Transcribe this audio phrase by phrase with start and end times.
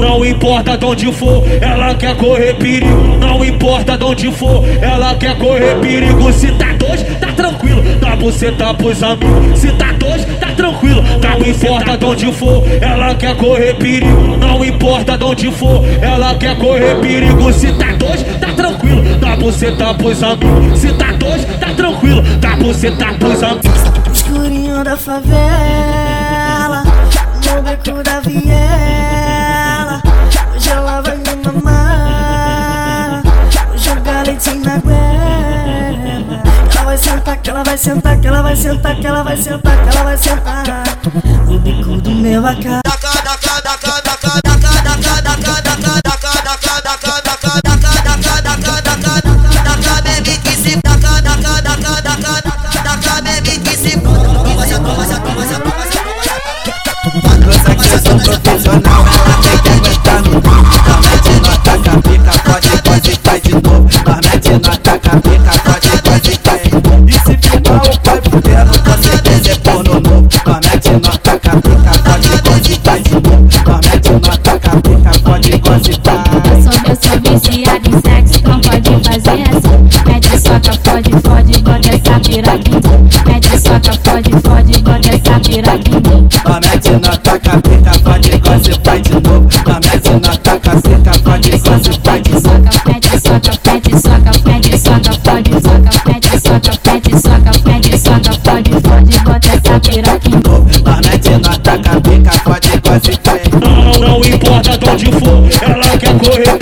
[0.00, 3.18] não importa de onde for, ela quer correr perigo.
[3.20, 6.32] Não importa de onde for, ela quer correr perigo.
[6.32, 9.58] Se tá dois, tá tranquilo, dá buceta pros amigos.
[9.58, 14.36] Se tá dois, tá tranquilo, não importa de onde for, ela quer correr perigo.
[14.38, 17.52] Não importa de onde for, ela quer correr perigo.
[17.52, 20.78] Se tá dois, tá tranquilo, dá buceta pros amigos.
[20.78, 23.80] Se tá dois, tá tranquilo, dá buceta pros amigos.
[24.12, 26.82] Escurinho da favela,
[27.46, 28.79] no beco da viela.
[37.80, 40.64] Sentar, que ela vai sentar, que ela vai sentar, que ela vai sentar.
[41.46, 42.80] No bico do meu AK.
[58.02, 59.04] Sou profissional,
[77.30, 79.78] viciada é em sexo, não pode fazer assim.
[80.06, 82.80] Mete é soca, fode, fode, igual essa piradinha.
[83.26, 86.28] Mete é soca, fode, fode, igual essa piradinha.
[86.44, 89.48] Ela mete na taca, pica, fode, igual se faz de novo.
[89.66, 92.48] Ela mete na taca, seca, fode, igual se faz de novo.
[92.86, 95.90] Mete soca, mete soca, mete soca, fode, soca.
[96.06, 100.40] Mete soca, mete soca, mete soca, fode, fode, igual essa piradinha.
[100.86, 103.70] Ela na taca, pica, fode, igual se faz de novo.
[103.70, 106.59] Não, não importa de onde for, ela quer correr.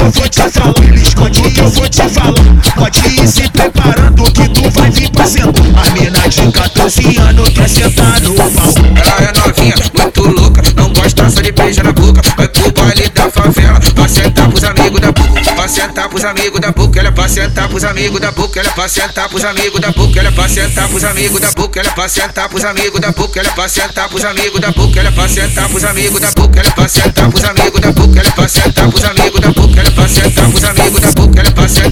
[0.00, 0.70] Eu vou te falar.
[0.70, 2.34] O que eu vou te falar.
[2.76, 5.64] Pode ir se preparando que tu vai vir pra sentar.
[5.86, 8.50] A mina de 14 anos quer sentar no pau.
[8.96, 12.22] Ela é novinha, muito louca, não gosta só de beijar na boca.
[12.36, 13.11] Vai pro baile
[15.82, 18.72] sentar pros amigos da boca, ela é pra sentar pros amigos da boca, ela é
[18.72, 21.88] pra sentar pros amigos da boca, ela é pra sentar pros amigos da boca, ela
[21.88, 25.00] é pra sentar pros amigos da boca, ela é pra sentar pros amigos da boca,
[25.00, 27.92] ela é pra sentar pros amigos da boca, ela é pra sentar pros amigos da
[27.92, 31.00] boca, ela é pra sentar pros amigos da boca, ela é pra sentar pros amigos
[31.00, 31.91] da boca, ela é pra sentar